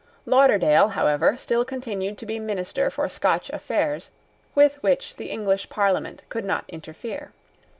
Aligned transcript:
Lauderdale, 0.25 0.87
however, 0.87 1.37
still 1.37 1.63
continued 1.63 2.17
to 2.17 2.25
be 2.25 2.39
minister 2.39 2.89
for 2.89 3.07
Scotch 3.07 3.51
affairs, 3.51 4.09
with 4.55 4.81
which 4.81 5.15
the 5.17 5.29
English 5.29 5.69
Parliament 5.69 6.23
could 6.27 6.43
not 6.43 6.65
interfere. 6.67 7.31